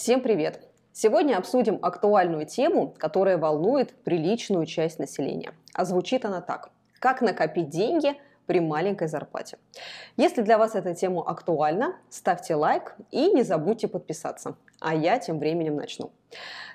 [0.00, 0.66] Всем привет!
[0.94, 5.52] Сегодня обсудим актуальную тему, которая волнует приличную часть населения.
[5.74, 6.70] А звучит она так.
[6.98, 8.14] Как накопить деньги
[8.46, 9.58] при маленькой зарплате?
[10.16, 14.56] Если для вас эта тема актуальна, ставьте лайк и не забудьте подписаться.
[14.80, 16.12] А я тем временем начну.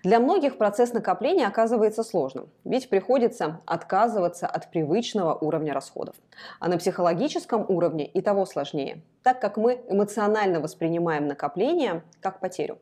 [0.03, 6.15] Для многих процесс накопления оказывается сложным, ведь приходится отказываться от привычного уровня расходов.
[6.59, 12.77] А на психологическом уровне и того сложнее, так как мы эмоционально воспринимаем накопление как потерю.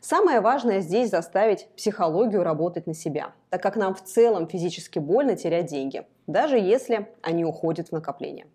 [0.00, 5.36] Самое важное здесь заставить психологию работать на себя, так как нам в целом физически больно
[5.36, 8.46] терять деньги, даже если они уходят в накопление.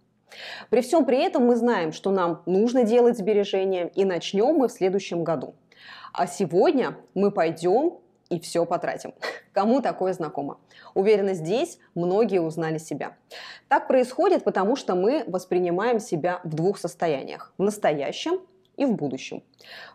[0.69, 4.71] При всем при этом мы знаем, что нам нужно делать сбережения, и начнем мы в
[4.71, 5.55] следующем году.
[6.13, 7.99] А сегодня мы пойдем
[8.29, 9.13] и все потратим.
[9.53, 10.59] Кому такое знакомо?
[10.93, 13.15] Уверена, здесь многие узнали себя.
[13.67, 17.53] Так происходит, потому что мы воспринимаем себя в двух состояниях.
[17.57, 18.41] В настоящем
[18.77, 19.43] и в будущем.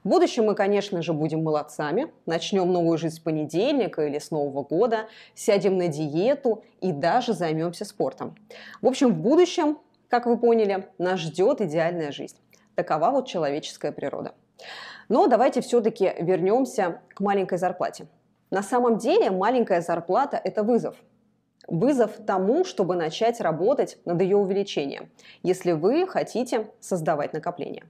[0.02, 4.64] В будущем мы, конечно же, будем молодцами, начнем новую жизнь с понедельника или с Нового
[4.64, 8.34] года, сядем на диету и даже займемся спортом.
[8.82, 12.36] В общем, в будущем, как вы поняли, нас ждет идеальная жизнь.
[12.74, 14.34] Такова вот человеческая природа.
[15.12, 18.06] Но давайте все-таки вернемся к маленькой зарплате.
[18.50, 20.96] На самом деле маленькая зарплата– это вызов.
[21.68, 25.10] Вызов тому, чтобы начать работать над ее увеличением,
[25.42, 27.84] если вы хотите создавать накопление.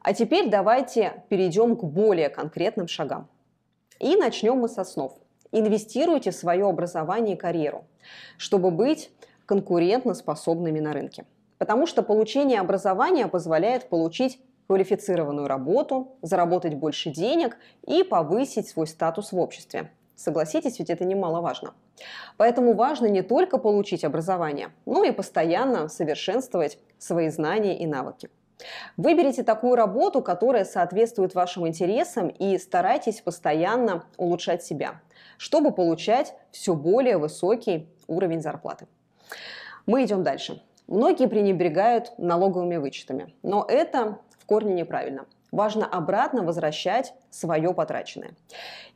[0.00, 3.28] А теперь давайте перейдем к более конкретным шагам.
[4.00, 5.12] И начнем мы со снов.
[5.52, 7.84] Инвестируйте в свое образование и карьеру,
[8.36, 9.12] чтобы быть
[9.46, 11.24] конкурентоспособными на рынке.
[11.58, 19.32] Потому что получение образования позволяет получить квалифицированную работу, заработать больше денег и повысить свой статус
[19.32, 19.90] в обществе.
[20.14, 21.74] Согласитесь, ведь это немаловажно.
[22.36, 28.30] Поэтому важно не только получить образование, но и постоянно совершенствовать свои знания и навыки.
[28.96, 35.00] Выберите такую работу, которая соответствует вашим интересам и старайтесь постоянно улучшать себя,
[35.36, 38.86] чтобы получать все более высокий уровень зарплаты.
[39.86, 40.62] Мы идем дальше.
[40.86, 44.18] Многие пренебрегают налоговыми вычетами, но это
[44.52, 45.24] корне неправильно.
[45.50, 48.32] Важно обратно возвращать свое потраченное.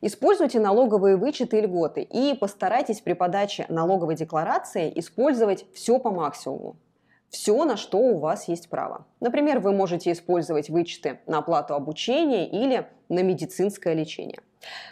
[0.01, 6.75] Используйте налоговые вычеты и льготы и постарайтесь при подаче налоговой декларации использовать все по максимуму.
[7.29, 9.07] Все, на что у вас есть право.
[9.19, 14.41] Например, вы можете использовать вычеты на оплату обучения или на медицинское лечение.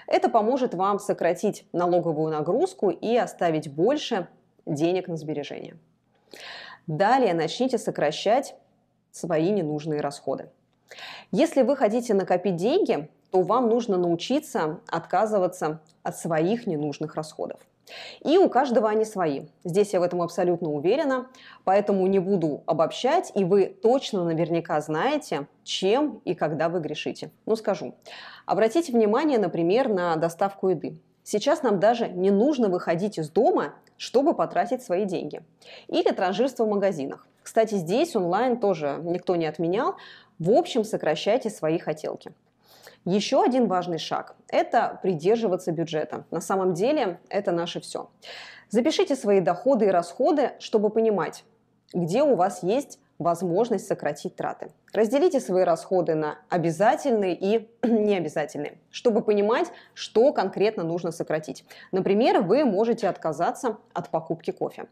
[0.07, 4.27] Это поможет вам сократить налоговую нагрузку и оставить больше
[4.65, 5.77] денег на сбережения.
[6.87, 8.55] Далее начните сокращать
[9.11, 10.49] свои ненужные расходы.
[11.31, 17.59] Если вы хотите накопить деньги, то вам нужно научиться отказываться от своих ненужных расходов.
[18.21, 19.45] И у каждого они свои.
[19.63, 21.27] Здесь я в этом абсолютно уверена,
[21.63, 27.31] поэтому не буду обобщать, и вы точно наверняка знаете, чем и когда вы грешите.
[27.45, 27.93] Ну, скажу.
[28.45, 30.97] Обратите внимание, например, на доставку еды.
[31.23, 35.41] Сейчас нам даже не нужно выходить из дома, чтобы потратить свои деньги.
[35.87, 37.27] Или транжирство в магазинах.
[37.41, 39.95] Кстати, здесь онлайн тоже никто не отменял.
[40.39, 42.33] В общем, сокращайте свои хотелки.
[43.05, 46.25] Еще один важный шаг– это придерживаться бюджета.
[46.31, 48.09] На самом деле это наше все.
[48.69, 51.43] Запишите свои доходы и расходы, чтобы понимать,
[51.93, 54.71] где у вас есть возможность сократить траты.
[54.91, 61.63] Разделите свои расходы на обязательные и необязательные, чтобы понимать, что конкретно нужно сократить.
[61.91, 64.87] Например, вы можете отказаться от покупки кофе.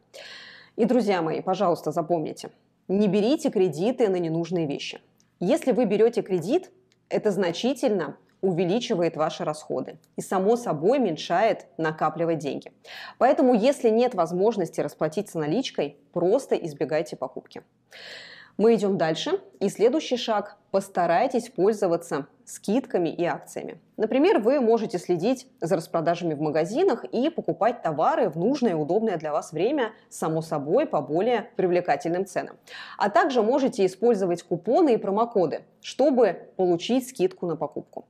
[0.75, 2.49] И, друзья мои, пожалуйста, запомните,
[2.87, 5.01] не берите кредиты на ненужные вещи.
[5.45, 6.71] Если вы берете кредит,
[7.09, 12.71] это значительно увеличивает ваши расходы и, само собой, уменьшает накапливать деньги.
[13.17, 17.61] Поэтому, если нет возможности расплатиться наличкой, просто избегайте покупки.
[18.57, 19.39] Мы идем дальше.
[19.59, 23.79] И следующий шаг– постарайтесь пользоваться скидками и акциями.
[23.97, 29.17] Например, вы можете следить за распродажами в магазинах и покупать товары в нужное и удобное
[29.17, 32.57] для вас время, само собой, по более привлекательным ценам.
[32.97, 38.05] А также можете использовать купоны и промокоды, чтобы получить скидку на покупку.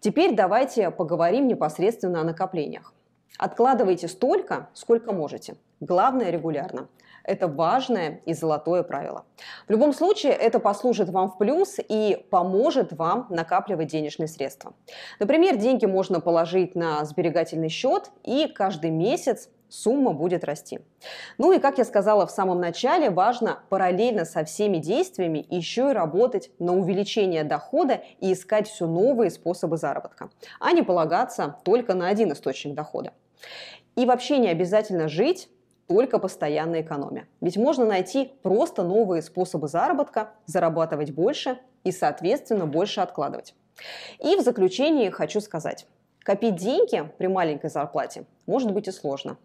[0.00, 2.94] Теперь давайте поговорим непосредственно о накоплениях.
[3.36, 5.56] Откладывайте столько, сколько можете.
[5.80, 6.88] Главное регулярно.
[7.24, 9.26] Это важное и золотое правило.
[9.66, 14.72] В любом случае, это послужит вам в плюс и поможет вам накапливать денежные средства.
[15.20, 20.80] Например, деньги можно положить на сберегательный счет, и каждый месяц сумма будет расти.
[21.36, 25.92] Ну и, как я сказала в самом начале, важно параллельно со всеми действиями еще и
[25.92, 30.30] работать на увеличение дохода и искать все новые способы заработка,
[30.60, 33.12] а не полагаться только на один источник дохода.
[33.96, 35.48] И вообще не обязательно жить
[35.88, 37.26] только постоянная экономия.
[37.40, 43.54] Ведь можно найти просто новые способы заработка, зарабатывать больше и, соответственно, больше откладывать.
[44.18, 45.86] И в заключение хочу сказать,
[46.20, 49.38] копить деньги при маленькой зарплате может быть и сложно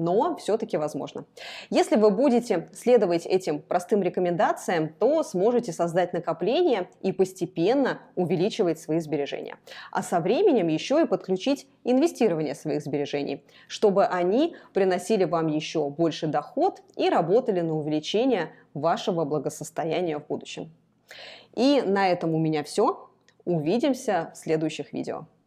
[0.00, 1.26] но все-таки возможно.
[1.68, 8.98] Если вы будете следовать этим простым рекомендациям, то сможете создать накопление и постепенно увеличивать свои
[9.00, 9.58] сбережения.
[9.92, 16.26] А со временем еще и подключить инвестирование своих сбережений, чтобы они приносили вам еще больше
[16.26, 20.72] доход и работали на увеличение вашего благосостояния в будущем.
[21.54, 23.06] И на этом у меня все.
[23.44, 25.26] Увидимся в следующих видео.